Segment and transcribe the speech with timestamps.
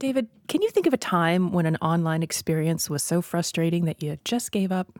[0.00, 4.02] David, can you think of a time when an online experience was so frustrating that
[4.02, 4.98] you just gave up?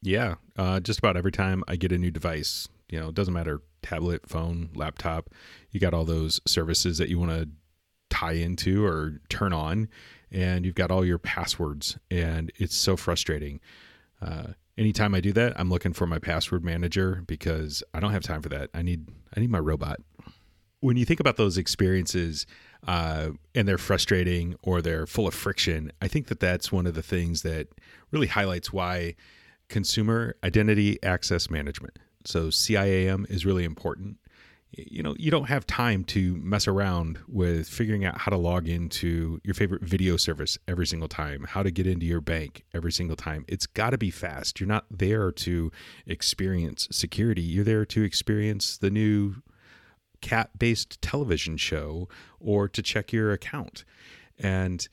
[0.00, 3.34] Yeah, uh, just about every time I get a new device, you know, it doesn't
[3.34, 5.28] matter tablet, phone, laptop,
[5.72, 7.50] you got all those services that you want to
[8.08, 9.90] tie into or turn on,
[10.32, 13.60] and you've got all your passwords, and it's so frustrating.
[14.22, 18.22] Uh, anytime I do that, I'm looking for my password manager because I don't have
[18.22, 18.70] time for that.
[18.72, 20.00] I need I need my robot.
[20.80, 22.46] When you think about those experiences,
[22.86, 26.94] uh, and they're frustrating or they're full of friction, I think that that's one of
[26.94, 27.68] the things that
[28.10, 29.14] really highlights why
[29.68, 34.18] consumer identity access management, so CIAM, is really important.
[34.72, 38.68] You know, you don't have time to mess around with figuring out how to log
[38.68, 42.92] into your favorite video service every single time, how to get into your bank every
[42.92, 43.44] single time.
[43.48, 44.60] It's got to be fast.
[44.60, 45.72] You're not there to
[46.06, 47.42] experience security.
[47.42, 49.42] You're there to experience the new
[50.20, 53.84] cat based television show or to check your account.
[54.38, 54.86] And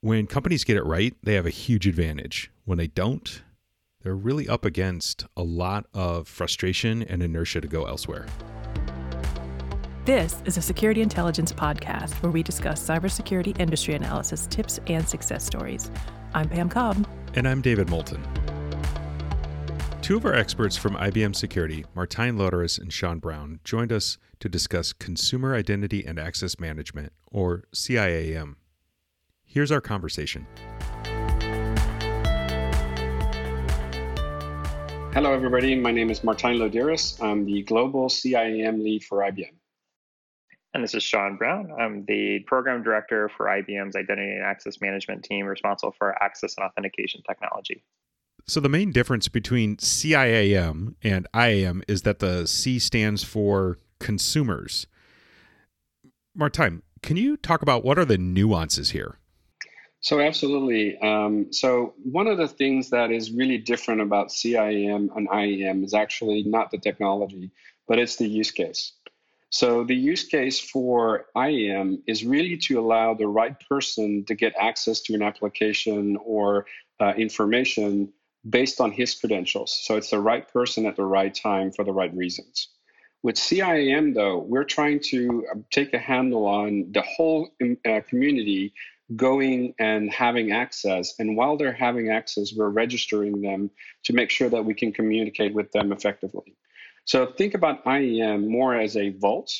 [0.00, 2.50] when companies get it right, they have a huge advantage.
[2.64, 3.42] When they don't,
[4.02, 8.26] they're really up against a lot of frustration and inertia to go elsewhere.
[10.04, 15.42] This is a security intelligence podcast where we discuss cybersecurity industry analysis tips and success
[15.42, 15.90] stories.
[16.34, 17.06] I'm Pam Cobb.
[17.34, 18.22] And I'm David Moulton.
[20.02, 24.48] Two of our experts from IBM Security, Martijn Loderis and Sean Brown, joined us to
[24.50, 28.56] discuss Consumer Identity and Access Management, or CIAM.
[29.42, 30.46] Here's our conversation.
[35.14, 35.74] Hello, everybody.
[35.74, 37.22] My name is Martijn Loderis.
[37.22, 39.54] I'm the Global CIAM lead for IBM.
[40.74, 41.72] And this is Sean Brown.
[41.80, 46.66] I'm the program director for IBM's Identity and Access Management team, responsible for access and
[46.66, 47.82] authentication technology.
[48.46, 54.86] So the main difference between CIAM and IAM is that the C stands for consumers.
[56.38, 59.18] Martijn, can you talk about what are the nuances here?
[60.00, 60.98] So absolutely.
[60.98, 65.94] Um, so one of the things that is really different about CIAM and IAM is
[65.94, 67.50] actually not the technology,
[67.88, 68.92] but it's the use case.
[69.48, 74.52] So the use case for IAM is really to allow the right person to get
[74.60, 76.66] access to an application or
[77.00, 78.12] uh, information
[78.46, 79.72] based on his credentials.
[79.72, 82.68] So it's the right person at the right time for the right reasons.
[83.24, 88.00] With CIAM, though, we're trying to um, take a handle on the whole um, uh,
[88.06, 88.74] community
[89.16, 91.14] going and having access.
[91.18, 93.70] And while they're having access, we're registering them
[94.04, 96.54] to make sure that we can communicate with them effectively.
[97.06, 99.50] So think about IAM more as a vault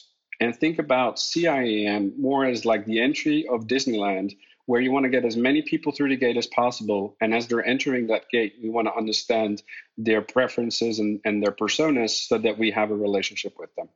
[0.40, 4.36] and think about CIAM more as like the entry of Disneyland
[4.66, 7.16] where you want to get as many people through the gate as possible.
[7.20, 9.62] And as they're entering that gate, we want to understand
[9.98, 13.88] their preferences and, and their personas so that we have a relationship with them.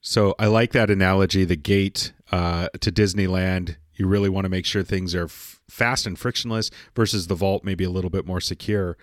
[0.00, 3.76] So I like that analogy the gate uh, to Disneyland.
[3.94, 7.62] You really want to make sure things are f- fast and frictionless versus the vault,
[7.62, 8.96] maybe a little bit more secure.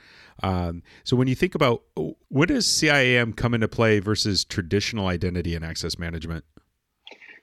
[0.44, 1.84] Um, so when you think about
[2.28, 6.44] what does CIAM come into play versus traditional identity and access management?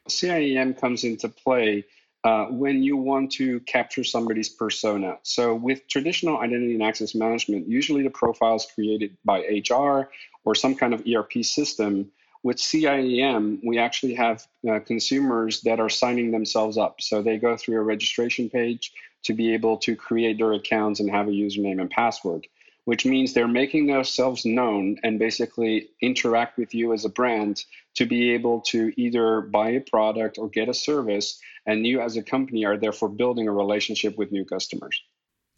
[0.09, 1.85] CIAM comes into play
[2.27, 5.17] uh, when you want to capture somebody's persona.
[5.23, 9.39] So, with traditional identity and access management, usually the profile is created by
[9.71, 10.11] HR
[10.45, 12.11] or some kind of ERP system.
[12.43, 17.01] With CIAM, we actually have uh, consumers that are signing themselves up.
[17.01, 21.09] So, they go through a registration page to be able to create their accounts and
[21.09, 22.49] have a username and password
[22.87, 27.65] which means they're making themselves known and basically interact with you as a brand
[27.97, 31.41] to be able to either buy a product or get a service.
[31.67, 35.03] And you, as a company, are therefore building a relationship with new customers.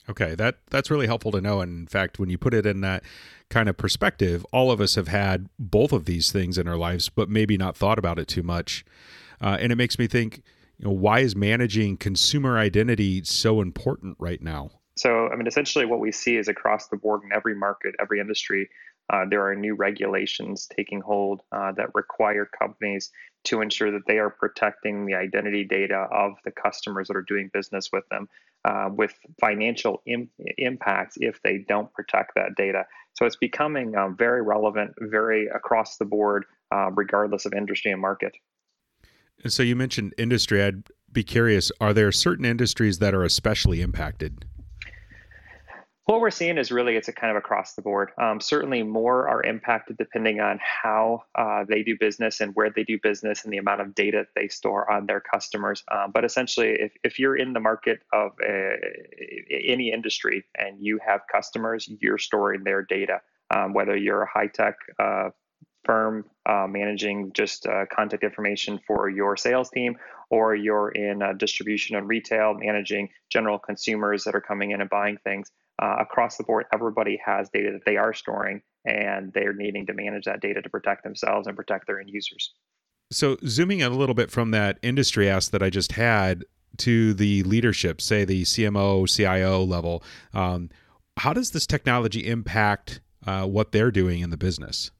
[0.08, 1.60] Okay, that that's really helpful to know.
[1.60, 3.04] And in fact, when you put it in that
[3.50, 7.08] kind of perspective, all of us have had both of these things in our lives,
[7.10, 8.84] but maybe not thought about it too much.
[9.41, 10.42] Uh, and it makes me think,
[10.78, 14.70] you know, why is managing consumer identity so important right now?
[14.96, 18.19] So, I mean, essentially, what we see is across the board in every market, every
[18.19, 18.69] industry,
[19.10, 23.10] uh, there are new regulations taking hold uh, that require companies
[23.44, 27.50] to ensure that they are protecting the identity data of the customers that are doing
[27.53, 28.28] business with them,
[28.64, 32.85] uh, with financial Im- impacts if they don't protect that data.
[33.14, 38.00] So it's becoming um, very relevant, very across the board, uh, regardless of industry and
[38.00, 38.35] market.
[39.43, 40.62] And so you mentioned industry.
[40.62, 44.44] I'd be curious: are there certain industries that are especially impacted?
[46.08, 48.12] What we're seeing is really it's a kind of across the board.
[48.16, 52.82] Um, certainly, more are impacted depending on how uh, they do business and where they
[52.82, 55.84] do business and the amount of data they store on their customers.
[55.93, 58.76] Um, but essentially, if, if you're in the market of a,
[59.50, 63.20] any industry and you have customers, you're storing their data.
[63.54, 65.28] Um, whether you're a high tech uh,
[65.84, 69.99] firm uh, managing just uh, contact information for your sales team,
[70.31, 74.88] or you're in uh, distribution and retail managing general consumers that are coming in and
[74.88, 75.50] buying things.
[75.80, 79.94] Uh, across the board, everybody has data that they are storing, and they're needing to
[79.94, 82.52] manage that data to protect themselves and protect their end users.
[83.10, 86.44] So, zooming out a little bit from that industry ask that I just had
[86.78, 90.02] to the leadership, say the CMO, CIO level,
[90.34, 90.70] um,
[91.16, 94.90] how does this technology impact uh, what they're doing in the business?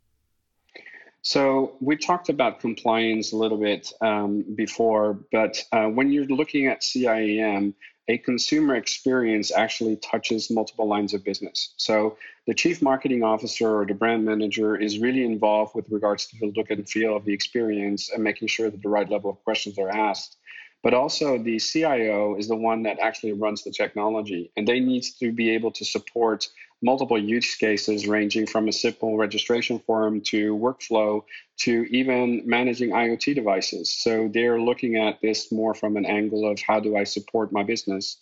[1.23, 6.67] So we talked about compliance a little bit um, before, but uh, when you're looking
[6.69, 7.75] at CIAM,
[8.09, 11.75] a consumer experience actually touches multiple lines of business.
[11.77, 12.17] So
[12.47, 16.53] the chief marketing officer or the brand manager is really involved with regards to the
[16.57, 19.79] look and feel of the experience and making sure that the right level of questions
[19.79, 20.38] are asked.
[20.83, 25.05] But also the CIO is the one that actually runs the technology, and they need
[25.19, 26.49] to be able to support
[26.83, 31.23] multiple use cases ranging from a simple registration form to workflow
[31.59, 33.93] to even managing IoT devices.
[33.93, 37.65] So they're looking at this more from an angle of how do I support my
[37.65, 38.19] business.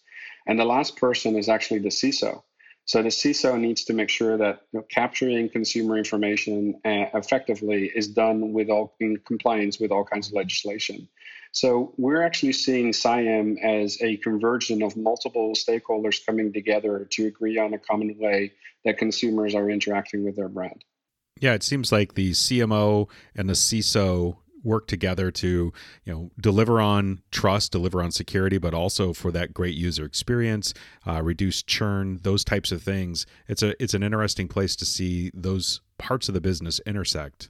[0.46, 2.42] And the last person is actually the CISO.
[2.86, 7.90] So the CISO needs to make sure that you know, capturing consumer information uh, effectively
[7.94, 11.08] is done with all in compliance with all kinds of legislation.
[11.56, 17.56] So we're actually seeing CIAM as a convergence of multiple stakeholders coming together to agree
[17.56, 18.52] on a common way
[18.84, 20.84] that consumers are interacting with their brand.
[21.40, 25.72] Yeah, it seems like the CMO and the CISO work together to
[26.04, 30.74] you know deliver on trust deliver on security but also for that great user experience
[31.06, 35.30] uh, reduce churn those types of things it's a it's an interesting place to see
[35.32, 37.48] those parts of the business intersect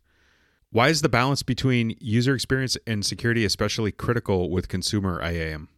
[0.70, 5.68] why is the balance between user experience and security especially critical with consumer IAM?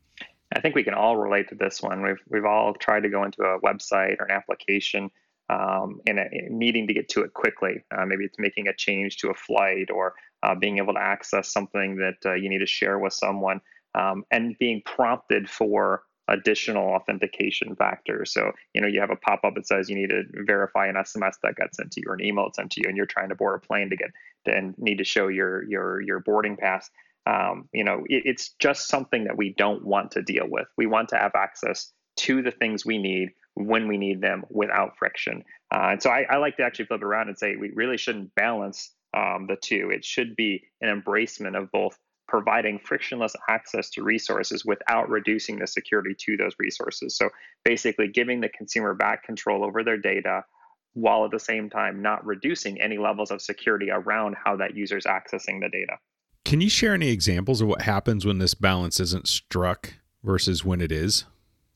[0.54, 2.02] I think we can all relate to this one.
[2.02, 5.10] We've we've all tried to go into a website or an application
[5.50, 6.18] um, and,
[6.50, 7.84] needing to get to it quickly.
[7.96, 11.52] Uh, maybe it's making a change to a flight or uh, being able to access
[11.52, 13.60] something that uh, you need to share with someone,
[13.94, 18.24] um, and being prompted for additional authentication factor.
[18.24, 20.94] So, you know, you have a pop up that says you need to verify an
[20.94, 23.30] SMS that got sent to you or an email sent to you, and you're trying
[23.30, 24.10] to board a plane to get
[24.46, 26.90] and need to show your your your boarding pass.
[27.26, 30.66] Um, you know, it, it's just something that we don't want to deal with.
[30.76, 34.96] We want to have access to the things we need when we need them without
[34.98, 35.44] friction.
[35.72, 38.34] Uh, and so I, I, like to actually flip around and say we really shouldn't
[38.34, 39.90] balance um, the two.
[39.90, 41.98] It should be an embracement of both
[42.28, 47.16] providing frictionless access to resources without reducing the security to those resources.
[47.16, 47.30] So
[47.64, 50.44] basically giving the consumer back control over their data
[50.92, 54.96] while at the same time not reducing any levels of security around how that user
[54.96, 55.98] is accessing the data.
[56.44, 60.80] Can you share any examples of what happens when this balance isn't struck versus when
[60.80, 61.24] it is?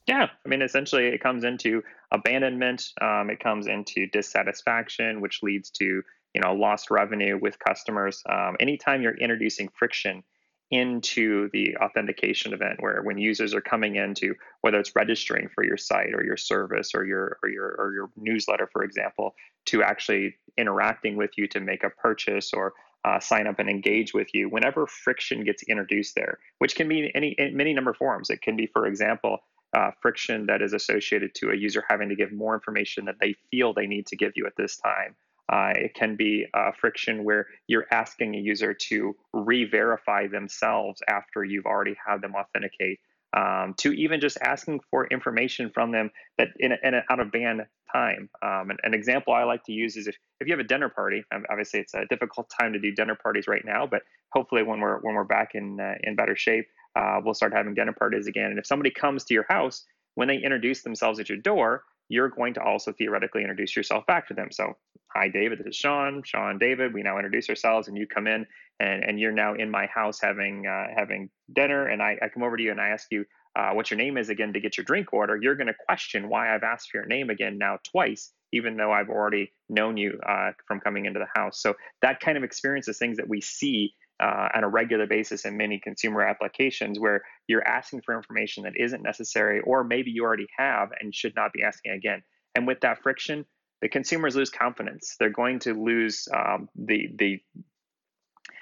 [0.07, 2.91] Yeah, I mean, essentially, it comes into abandonment.
[3.01, 6.03] Um, it comes into dissatisfaction, which leads to
[6.35, 8.23] you know lost revenue with customers.
[8.29, 10.25] Um, anytime you're introducing friction
[10.73, 15.77] into the authentication event where when users are coming into whether it's registering for your
[15.77, 19.35] site or your service or your or your or your newsletter for example
[19.67, 22.73] to actually interacting with you to make a purchase or
[23.05, 27.13] uh, sign up and engage with you whenever friction gets introduced there which can be
[27.15, 28.31] any in many number of forms.
[28.31, 29.41] It can be for example
[29.77, 33.35] uh, friction that is associated to a user having to give more information that they
[33.51, 35.17] feel they need to give you at this time
[35.53, 41.45] uh, it can be uh, friction where you're asking a user to re-verify themselves after
[41.45, 42.99] you've already had them authenticate,
[43.37, 47.21] um, to even just asking for information from them that in, a, in an out
[47.21, 47.61] of band
[47.93, 48.31] time.
[48.43, 50.89] Um, an, an, example I like to use is if, if you have a dinner
[50.89, 51.23] party.
[51.51, 55.01] Obviously, it's a difficult time to do dinner parties right now, but hopefully, when we're
[55.01, 56.67] when we're back in uh, in better shape,
[56.97, 58.47] uh, we'll start having dinner parties again.
[58.47, 62.29] And if somebody comes to your house, when they introduce themselves at your door, you're
[62.29, 64.49] going to also theoretically introduce yourself back to them.
[64.51, 64.77] So,
[65.15, 66.23] hi, David, this is Sean.
[66.25, 68.47] Sean, David, we now introduce ourselves, and you come in,
[68.81, 72.43] and, and you're now in my house having uh, having dinner, and I, I come
[72.43, 74.77] over to you and I ask you uh, what your name is again to get
[74.77, 75.39] your drink order.
[75.41, 78.91] You're going to question why I've asked for your name again now twice, even though
[78.91, 81.61] I've already known you uh, from coming into the house.
[81.61, 85.45] So that kind of experience is things that we see uh, on a regular basis
[85.45, 90.25] in many consumer applications where you're asking for information that isn't necessary, or maybe you
[90.25, 92.23] already have and should not be asking again.
[92.55, 93.45] And with that friction,
[93.83, 95.17] the consumers lose confidence.
[95.19, 97.41] They're going to lose um, the the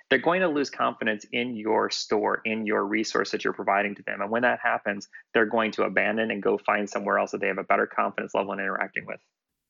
[0.08, 4.02] they're going to lose confidence in your store, in your resource that you're providing to
[4.02, 4.20] them.
[4.20, 7.46] And when that happens, they're going to abandon and go find somewhere else that they
[7.46, 9.20] have a better confidence level in interacting with.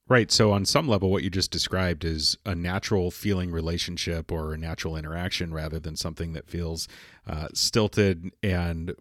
[0.08, 0.32] Right.
[0.32, 4.58] So, on some level, what you just described is a natural feeling relationship or a
[4.58, 6.88] natural interaction rather than something that feels
[7.28, 8.94] uh, stilted and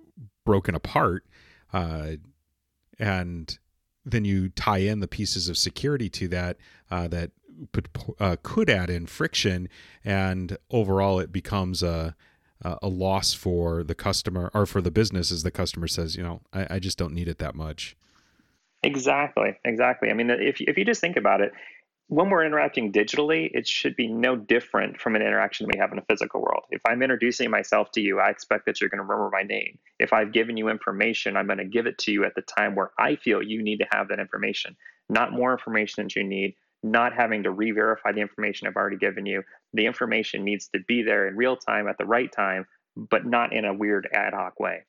[0.45, 1.25] broken apart.
[1.71, 2.17] Uh,
[2.99, 3.57] and
[4.11, 6.57] then you tie in the pieces of security to that
[6.89, 7.31] uh, that
[8.19, 9.69] uh, could add in friction,
[10.03, 12.15] and overall it becomes a
[12.61, 16.41] a loss for the customer or for the business as the customer says, you know,
[16.51, 17.95] I, I just don't need it that much.
[18.83, 20.09] Exactly, exactly.
[20.09, 21.51] I mean, if if you just think about it,
[22.09, 25.99] when we're interacting digitally, it should be no different from an interaction we have in
[25.99, 26.63] a physical world.
[26.71, 29.77] If I'm introducing myself to you, I expect that you're going to remember my name.
[29.99, 32.73] If I've given you information, I'm going to give it to you at the time
[32.73, 34.75] where I feel you need to have that information,
[35.07, 38.97] not more information than you need, not having to re verify the information I've already
[38.97, 39.43] given you.
[39.73, 43.53] The information needs to be there in real time at the right time, but not
[43.53, 44.79] in a weird ad hoc way.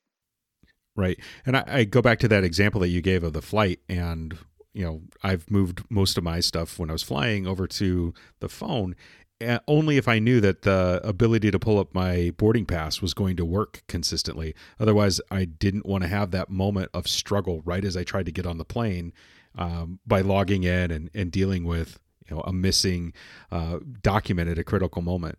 [0.96, 1.20] Right.
[1.44, 4.38] And I, I go back to that example that you gave of the flight and
[4.72, 8.48] you know, I've moved most of my stuff when I was flying over to the
[8.48, 8.94] phone
[9.40, 13.14] eh, only if I knew that the ability to pull up my boarding pass was
[13.14, 14.54] going to work consistently.
[14.78, 18.32] Otherwise, I didn't want to have that moment of struggle right as I tried to
[18.32, 19.12] get on the plane
[19.56, 21.98] um, by logging in and, and dealing with
[22.28, 23.12] you know a missing
[23.50, 25.38] uh, document at a critical moment.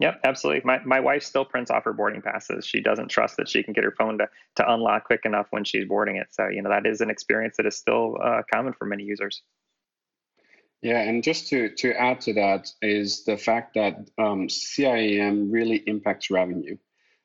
[0.00, 0.62] Yep, absolutely.
[0.64, 2.64] My, my wife still prints off her boarding passes.
[2.64, 5.64] She doesn't trust that she can get her phone to, to unlock quick enough when
[5.64, 6.28] she's boarding it.
[6.30, 9.42] So, you know, that is an experience that is still uh, common for many users.
[10.82, 15.82] Yeah, and just to, to add to that is the fact that um, CIAM really
[15.88, 16.76] impacts revenue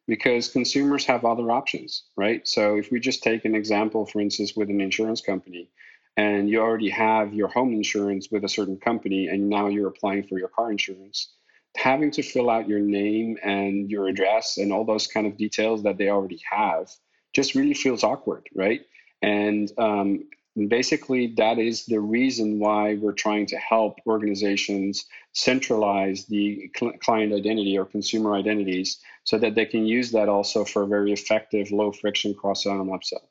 [0.07, 2.47] because consumers have other options, right?
[2.47, 5.69] So if we just take an example, for instance, with an insurance company,
[6.17, 10.23] and you already have your home insurance with a certain company, and now you're applying
[10.23, 11.33] for your car insurance
[11.75, 15.83] having to fill out your name and your address and all those kind of details
[15.83, 16.89] that they already have
[17.33, 18.81] just really feels awkward, right?
[19.21, 20.25] And um,
[20.67, 27.33] basically, that is the reason why we're trying to help organizations centralize the cl- client
[27.33, 31.71] identity or consumer identities so that they can use that also for a very effective,
[31.71, 33.23] low friction cross sell and upsell.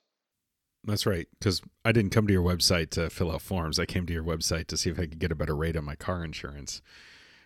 [0.84, 1.28] That's right.
[1.38, 3.78] Because I didn't come to your website to fill out forms.
[3.78, 5.84] I came to your website to see if I could get a better rate on
[5.84, 6.82] my car insurance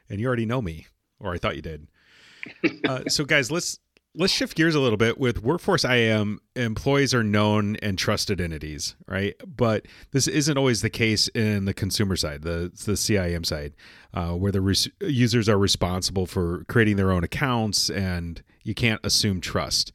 [0.09, 0.87] and you already know me,
[1.21, 1.89] or I thought you did.
[2.89, 3.81] Uh, so, guys, let's
[4.15, 5.19] let's shift gears a little bit.
[5.19, 9.35] With Workforce IAM, employees are known and trusted entities, right?
[9.45, 13.75] But this isn't always the case in the consumer side, the the CIM side,
[14.15, 19.01] uh, where the res- users are responsible for creating their own accounts, and you can't
[19.05, 19.93] assume trust.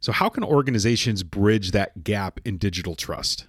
[0.00, 3.48] So, how can organizations bridge that gap in digital trust?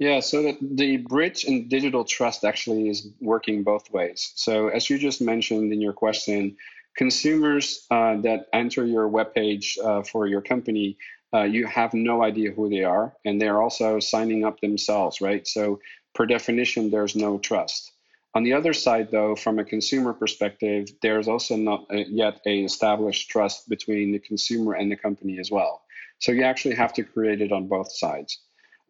[0.00, 4.32] Yeah, so the, the bridge and digital trust actually is working both ways.
[4.34, 6.56] So, as you just mentioned in your question,
[6.96, 10.96] consumers uh, that enter your webpage uh, for your company,
[11.34, 15.46] uh, you have no idea who they are, and they're also signing up themselves, right?
[15.46, 15.80] So,
[16.14, 17.92] per definition, there's no trust.
[18.34, 22.64] On the other side, though, from a consumer perspective, there's also not uh, yet a
[22.64, 25.82] established trust between the consumer and the company as well.
[26.20, 28.38] So, you actually have to create it on both sides.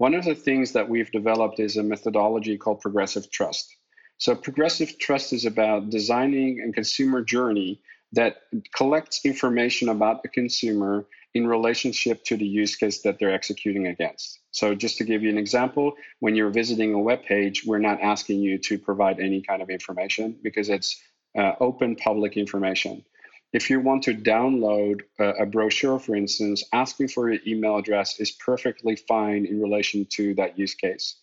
[0.00, 3.76] One of the things that we've developed is a methodology called progressive trust.
[4.16, 8.36] So, progressive trust is about designing a consumer journey that
[8.74, 14.40] collects information about the consumer in relationship to the use case that they're executing against.
[14.52, 18.00] So, just to give you an example, when you're visiting a web page, we're not
[18.00, 20.98] asking you to provide any kind of information because it's
[21.36, 23.04] uh, open public information.
[23.52, 28.20] If you want to download a, a, brochure, for instance, asking for your email address
[28.20, 31.16] is perfectly fine in relation to that use case.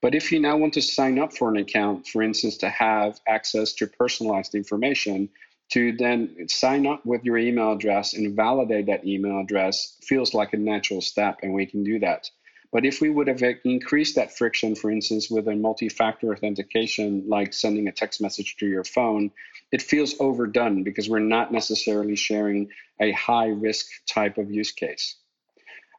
[0.00, 3.20] But if you now want to sign up for an account, for instance, to have
[3.26, 5.28] access to personalized information,
[5.72, 10.52] to then sign up with your email address and validate that email address feels like
[10.52, 12.30] a natural step, and we can do that.
[12.76, 17.24] But if we would have increased that friction, for instance, with a multi factor authentication,
[17.26, 19.30] like sending a text message to your phone,
[19.72, 22.68] it feels overdone because we're not necessarily sharing
[23.00, 25.16] a high risk type of use case.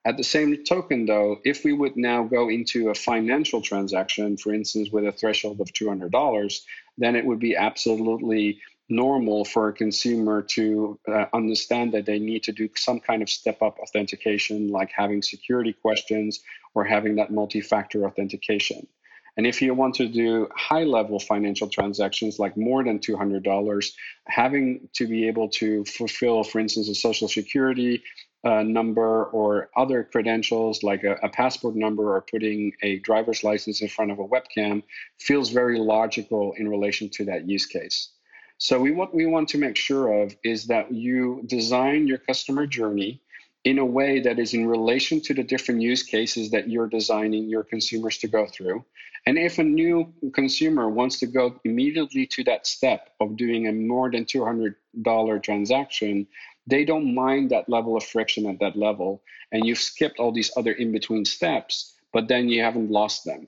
[0.06, 4.54] At the same token, though, if we would now go into a financial transaction, for
[4.54, 6.62] instance, with a threshold of $200,
[7.00, 12.44] then it would be absolutely normal for a consumer to uh, understand that they need
[12.44, 16.42] to do some kind of step up authentication, like having security questions
[16.74, 18.88] or having that multi factor authentication.
[19.36, 23.92] And if you want to do high level financial transactions, like more than $200,
[24.28, 28.02] having to be able to fulfill, for instance, a social security
[28.44, 33.82] uh, number or other credentials like a, a, passport number or putting a driver's license
[33.82, 34.84] in front of a webcam
[35.20, 38.10] feels very logical in relation to that use case.
[38.60, 42.66] So we what we want to make sure of is that you design your customer
[42.66, 43.22] journey
[43.64, 47.50] in a way that is in relation to the different use cases that you're designing
[47.50, 48.84] your consumers to go through.
[49.26, 53.74] And if a new consumer wants to go immediately to that step of doing a
[53.74, 56.26] more than $200 transaction,
[56.66, 59.22] they don't mind that level of friction at that level.
[59.52, 63.48] And you've skipped all these other in between steps, but then you haven't lost them.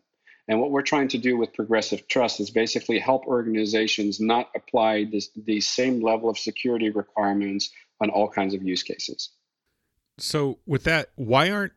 [0.50, 5.06] And what we're trying to do with progressive trust is basically help organizations not apply
[5.06, 7.70] this, the same level of security requirements
[8.02, 9.30] on all kinds of use cases.
[10.18, 11.74] So, with that, why aren't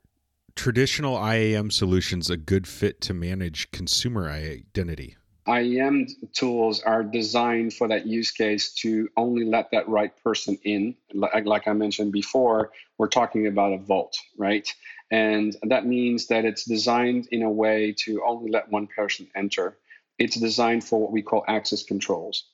[0.56, 5.16] traditional IAM solutions a good fit to manage consumer identity?
[5.46, 10.94] IAM tools are designed for that use case to only let that right person in.
[11.12, 14.66] Like, like I mentioned before, we're talking about a vault, right?
[15.12, 19.76] And that means that it's designed in a way to only let one person enter.
[20.19, 22.47] It's designed for what we call access controls.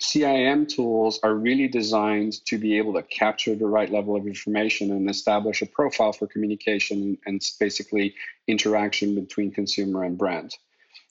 [0.00, 4.92] CIM tools are really designed to be able to capture the right level of information
[4.92, 8.14] and establish a profile for communication and basically
[8.46, 10.54] interaction between consumer and brand.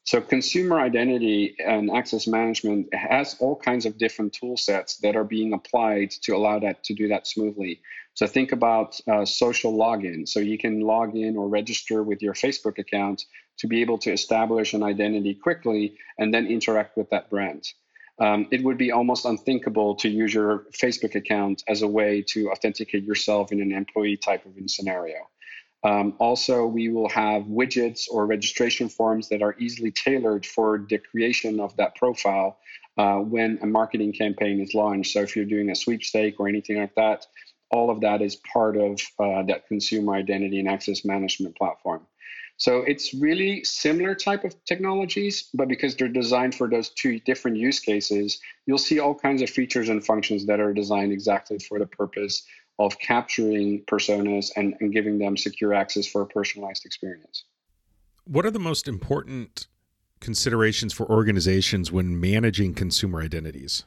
[0.06, 5.24] So consumer identity and access management has all kinds of different tool sets that are
[5.24, 7.82] being applied to allow that to do that smoothly.
[8.16, 10.28] So think about uh, social login.
[10.28, 13.26] So you can log in or register with your Facebook account
[13.58, 17.66] to be able to establish an identity quickly and then interact with that brand.
[18.20, 22.52] Um, it would be almost unthinkable to use your Facebook account as a way to
[22.52, 25.18] authenticate yourself in an employee type of scenario.
[25.84, 30.98] Um, also, we will have widgets or registration forms that are easily tailored for the
[30.98, 32.60] creation of that profile
[32.98, 35.12] uh, when a marketing campaign is launched.
[35.12, 37.26] So, if you're doing a sweepstake or anything like that,
[37.74, 42.06] all of that is part of uh, that consumer identity and access management platform.
[42.58, 47.58] So it's really similar type of technologies, but because they're designed for those two different
[47.58, 51.80] use cases, you'll see all kinds of features and functions that are designed exactly for
[51.80, 52.44] the purpose
[52.78, 57.44] of capturing personas and, and giving them secure access for a personalized experience.
[58.26, 59.68] What are the most important
[60.20, 63.84] considerations for organizations when managing consumer identities?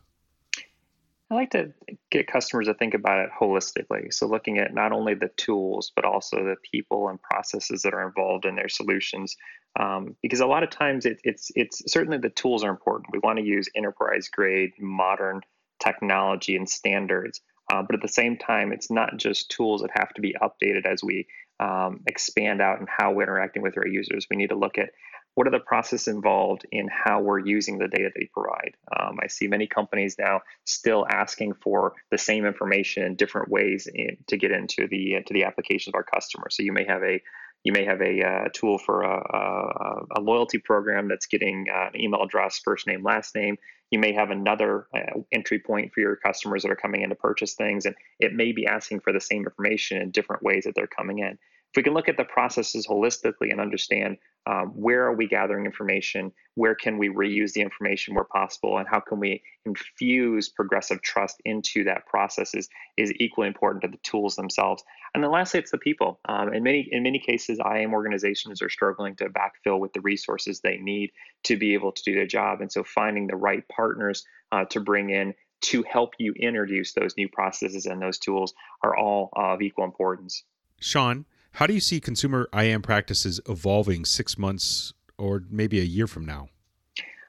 [1.30, 1.72] I like to
[2.10, 4.14] get customers to think about it holistically.
[4.14, 8.06] So, looking at not only the tools, but also the people and processes that are
[8.06, 9.34] involved in their solutions.
[9.78, 13.12] Um, because a lot of times it, it's, it's certainly the tools are important.
[13.12, 15.40] We want to use enterprise grade, modern
[15.80, 17.40] technology and standards.
[17.72, 20.86] Uh, but at the same time, it's not just tools that have to be updated
[20.86, 21.26] as we
[21.58, 24.26] um, expand out and how we're interacting with our users.
[24.30, 24.90] We need to look at
[25.36, 28.74] what are the processes involved in how we're using the data they provide.
[28.98, 33.86] Um, I see many companies now still asking for the same information in different ways
[33.94, 36.56] in, to get into the to the applications of our customers.
[36.56, 37.22] So you may have a
[37.64, 41.90] you may have a uh, tool for a, a, a, loyalty program that's getting uh,
[41.92, 43.56] an email address, first name, last name.
[43.90, 47.16] You may have another uh, entry point for your customers that are coming in to
[47.16, 50.74] purchase things, and it may be asking for the same information in different ways that
[50.74, 51.32] they're coming in.
[51.32, 55.66] If we can look at the processes holistically and understand um, where are we gathering
[55.66, 61.02] information, where can we reuse the information where possible, and how can we infuse progressive
[61.02, 64.84] trust into that process is, is equally important to the tools themselves.
[65.14, 66.20] And then lastly, it's the people.
[66.28, 70.60] Um, in many in many cases, IAM organizations are struggling to backfill with the resources
[70.60, 71.10] they need
[71.44, 74.80] to be able to do their job, and so finding the right partners uh, to
[74.80, 79.62] bring in to help you introduce those new processes and those tools are all of
[79.62, 80.44] equal importance.
[80.80, 81.24] Sean,
[81.56, 86.26] how do you see consumer IAM practices evolving six months or maybe a year from
[86.26, 86.50] now?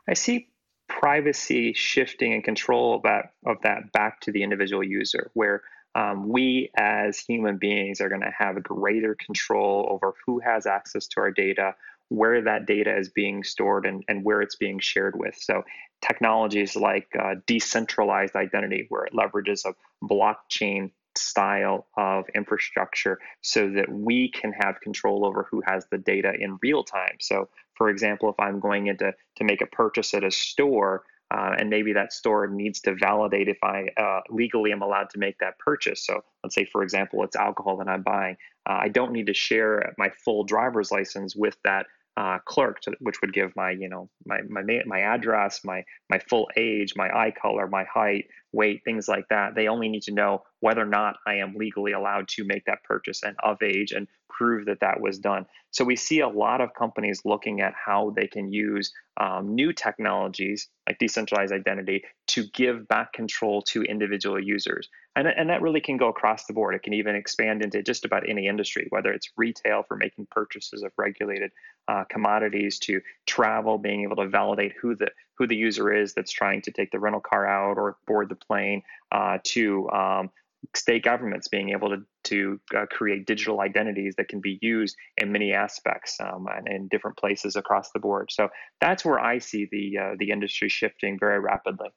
[0.05, 0.49] I see
[0.89, 5.61] privacy shifting and control of that, of that back to the individual user, where
[5.95, 11.07] um, we as human beings are going to have greater control over who has access
[11.07, 11.73] to our data,
[12.09, 15.37] where that data is being stored, and, and where it's being shared with.
[15.39, 15.63] So,
[16.01, 19.73] technologies like uh, decentralized identity, where it leverages a
[20.05, 26.33] blockchain style of infrastructure so that we can have control over who has the data
[26.39, 27.17] in real time.
[27.19, 31.55] So, for example, if I'm going into to make a purchase at a store, uh,
[31.59, 35.37] and maybe that store needs to validate if I uh, legally am allowed to make
[35.39, 36.05] that purchase.
[36.05, 38.37] So let's say, for example, it's alcohol that I'm buying.
[38.65, 42.93] Uh, I don't need to share my full driver's license with that uh, clerk, to,
[42.99, 47.09] which would give my, you know, my my my address, my my full age, my
[47.15, 49.53] eye color, my height, weight, things like that.
[49.53, 52.83] They only need to know whether or not I am legally allowed to make that
[52.83, 55.45] purchase and of age and prove that that was done.
[55.71, 59.73] So we see a lot of companies looking at how they can use um, new
[59.73, 64.89] technologies like decentralized identity to give back control to individual users.
[65.15, 66.75] And, and that really can go across the board.
[66.75, 70.83] It can even expand into just about any industry, whether it's retail for making purchases
[70.83, 71.51] of regulated
[71.87, 76.31] uh, commodities to travel, being able to validate who the who the user is that's
[76.31, 80.29] trying to take the rental car out or board the plane, uh, to um,
[80.75, 85.31] state governments being able to, to uh, create digital identities that can be used in
[85.31, 88.31] many aspects um, and in different places across the board.
[88.31, 88.49] So
[88.81, 91.89] that's where I see the uh, the industry shifting very rapidly.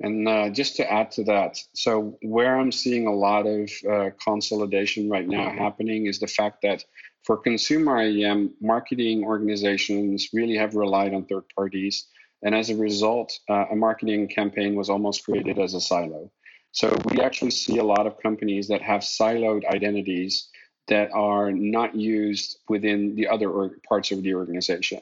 [0.00, 4.10] And uh, just to add to that, so where I'm seeing a lot of uh,
[4.22, 6.84] consolidation right now happening is the fact that
[7.26, 12.06] for consumer IAM, marketing organizations really have relied on third parties.
[12.42, 16.30] And as a result, uh, a marketing campaign was almost created as a silo.
[16.70, 20.48] So we actually see a lot of companies that have siloed identities
[20.86, 25.00] that are not used within the other parts of the organization.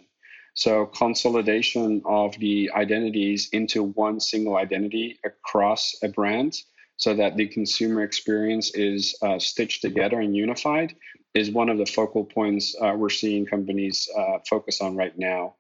[0.55, 6.57] So consolidation of the identities into one single identity across a brand
[6.97, 10.95] so that the consumer experience is uh, stitched together and unified
[11.35, 15.55] is one of the focal points uh, we're seeing companies uh, focus on right now.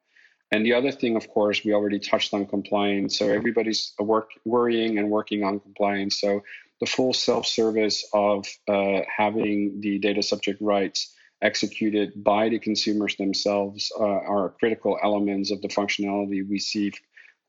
[0.52, 3.18] And the other thing, of course, we already touched on compliance.
[3.18, 6.20] So everybody's work, worrying and working on compliance.
[6.20, 6.44] So
[6.80, 13.90] the full self-service of uh, having the data subject rights executed by the consumers themselves
[13.98, 16.92] uh, are critical elements of the functionality we see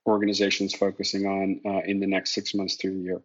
[0.07, 3.21] organizations focusing on uh, in the next six months to a year.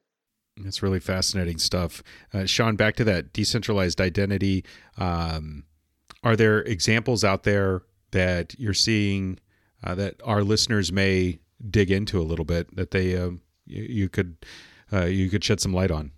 [0.65, 2.03] That's really fascinating stuff.
[2.33, 4.65] Uh, Sean, back to that decentralized identity.
[4.99, 5.65] Um,
[6.23, 9.39] are there examples out there that you're seeing
[9.83, 14.09] uh, that our listeners may dig into a little bit that they um, you, you,
[14.09, 14.37] could
[14.93, 16.13] uh, you could shed some light on?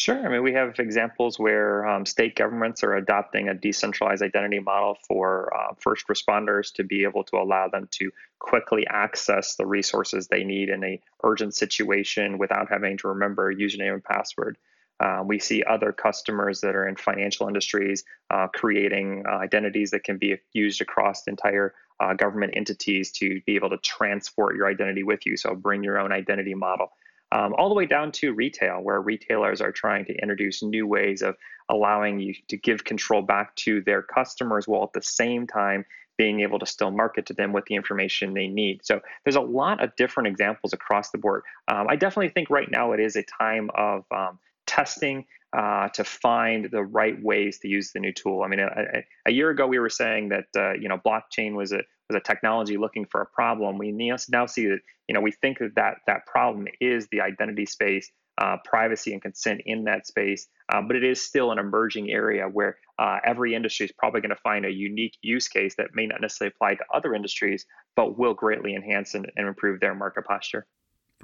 [0.00, 0.26] Sure.
[0.26, 4.96] I mean, we have examples where um, state governments are adopting a decentralized identity model
[5.06, 10.26] for uh, first responders to be able to allow them to quickly access the resources
[10.26, 14.56] they need in a urgent situation without having to remember a username and password.
[15.00, 20.02] Uh, we see other customers that are in financial industries uh, creating uh, identities that
[20.02, 25.02] can be used across entire uh, government entities to be able to transport your identity
[25.02, 25.36] with you.
[25.36, 26.90] So bring your own identity model
[27.32, 31.22] um, all the way down to retail, where retailers are trying to introduce new ways
[31.22, 31.36] of
[31.68, 35.84] allowing you to give control back to their customers while at the same time
[36.18, 38.84] being able to still market to them with the information they need.
[38.84, 41.42] So there's a lot of different examples across the board.
[41.68, 46.04] Um, I definitely think right now it is a time of um, testing uh, to
[46.04, 48.42] find the right ways to use the new tool.
[48.42, 51.72] I mean, a, a year ago we were saying that uh, you know blockchain was
[51.72, 53.78] a was a technology looking for a problem.
[53.78, 57.66] We now see that you know we think that that, that problem is the identity
[57.66, 62.10] space, uh, privacy and consent in that space, uh, but it is still an emerging
[62.10, 65.88] area where uh, every industry is probably going to find a unique use case that
[65.94, 69.94] may not necessarily apply to other industries, but will greatly enhance and, and improve their
[69.94, 70.66] market posture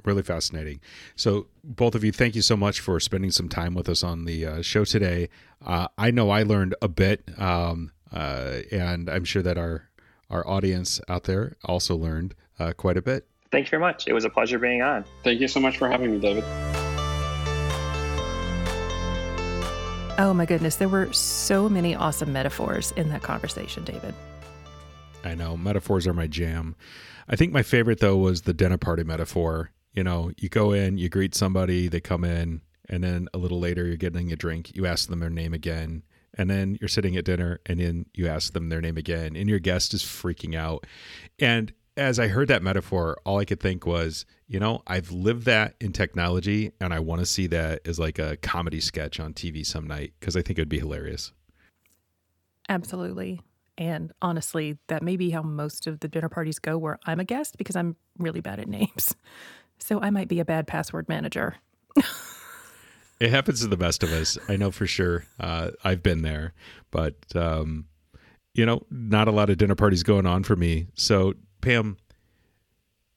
[0.04, 0.80] really fascinating.
[1.14, 4.26] So, both of you, thank you so much for spending some time with us on
[4.26, 5.30] the uh, show today.
[5.64, 9.88] Uh, I know I learned a bit, um, uh, and I'm sure that our
[10.30, 13.26] our audience out there also learned uh, quite a bit.
[13.52, 14.08] Thank you very much.
[14.08, 15.04] It was a pleasure being on.
[15.22, 16.44] Thank you so much for having me, David.
[20.18, 24.14] Oh my goodness, there were so many awesome metaphors in that conversation, David.
[25.22, 26.74] I know, metaphors are my jam.
[27.28, 29.72] I think my favorite though was the dinner party metaphor.
[29.92, 33.58] You know, you go in, you greet somebody, they come in, and then a little
[33.58, 36.02] later you're getting a drink, you ask them their name again,
[36.36, 39.48] and then you're sitting at dinner and then you ask them their name again and
[39.48, 40.86] your guest is freaking out.
[41.38, 45.46] And as i heard that metaphor all i could think was you know i've lived
[45.46, 49.32] that in technology and i want to see that as like a comedy sketch on
[49.32, 51.32] tv some night because i think it would be hilarious.
[52.68, 53.40] Absolutely.
[53.78, 57.24] And honestly that may be how most of the dinner parties go where i'm a
[57.24, 59.14] guest because i'm really bad at names.
[59.78, 61.56] So i might be a bad password manager
[63.20, 64.38] it happens to the best of us.
[64.48, 65.24] I know for sure.
[65.40, 66.52] Uh, I've been there,
[66.90, 67.86] but um,
[68.54, 70.86] you know, not a lot of dinner parties going on for me.
[70.94, 71.96] So, Pam,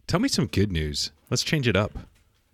[0.07, 1.11] tell me some good news.
[1.29, 1.97] Let's change it up.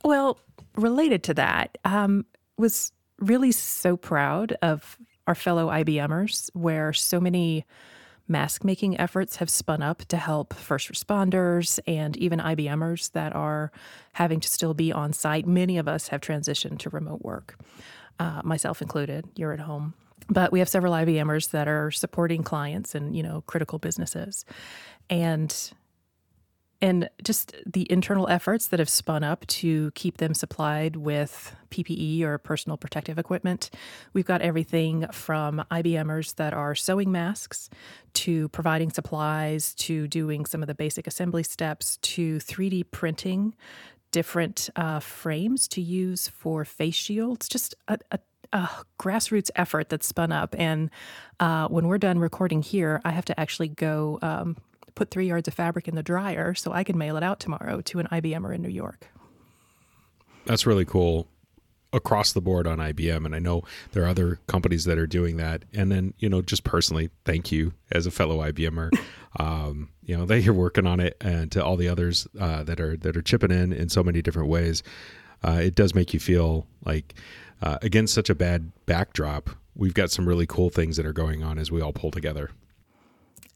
[0.03, 0.39] Well,
[0.75, 2.25] related to that, um,
[2.57, 7.65] was really so proud of our fellow IBMers, where so many
[8.27, 13.71] mask making efforts have spun up to help first responders and even IBMers that are
[14.13, 15.45] having to still be on site.
[15.45, 17.57] Many of us have transitioned to remote work,
[18.19, 19.25] uh, myself included.
[19.35, 19.93] You're at home.
[20.27, 24.43] But we have several IBMers that are supporting clients and, you know, critical businesses.
[25.09, 25.55] And
[26.81, 32.21] and just the internal efforts that have spun up to keep them supplied with PPE
[32.21, 33.69] or personal protective equipment.
[34.13, 37.69] We've got everything from IBMers that are sewing masks
[38.13, 43.55] to providing supplies to doing some of the basic assembly steps to 3D printing
[44.11, 47.49] different uh, frames to use for face shields.
[47.49, 48.19] Just a, a
[48.53, 50.55] a grassroots effort that's spun up.
[50.57, 50.89] And
[51.39, 54.55] uh, when we're done recording here, I have to actually go um,
[54.95, 57.81] put three yards of fabric in the dryer so I can mail it out tomorrow
[57.81, 59.07] to an IBMer in New York.
[60.45, 61.27] That's really cool.
[61.93, 63.25] across the board on IBM.
[63.25, 65.63] And I know there are other companies that are doing that.
[65.73, 68.89] And then, you know, just personally, thank you as a fellow IBMer.
[69.37, 72.79] Um, you know, that you're working on it and to all the others uh, that
[72.79, 74.81] are that are chipping in in so many different ways.
[75.43, 77.15] Uh, it does make you feel like
[77.61, 81.43] uh, against such a bad backdrop, we've got some really cool things that are going
[81.43, 82.49] on as we all pull together.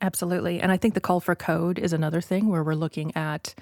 [0.01, 0.62] Absolutely.
[0.62, 3.53] And I think the call for code is another thing where we're looking at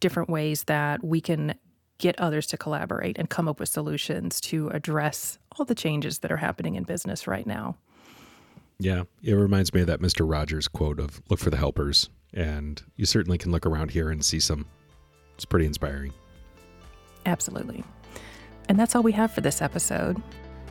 [0.00, 1.54] different ways that we can
[1.98, 6.32] get others to collaborate and come up with solutions to address all the changes that
[6.32, 7.76] are happening in business right now.
[8.78, 10.28] Yeah, it reminds me of that Mr.
[10.28, 12.08] Rogers quote of look for the helpers.
[12.34, 14.66] And you certainly can look around here and see some.
[15.36, 16.12] It's pretty inspiring.
[17.26, 17.84] Absolutely.
[18.68, 20.20] And that's all we have for this episode.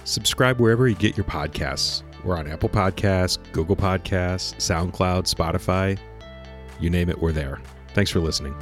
[0.04, 2.04] Subscribe wherever you get your podcasts.
[2.24, 5.98] We're on Apple Podcasts, Google Podcasts, SoundCloud, Spotify.
[6.80, 7.60] You name it, we're there.
[7.94, 8.56] Thanks for listening.